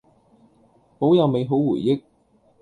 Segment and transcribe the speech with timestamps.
[0.97, 2.01] 保有美好回憶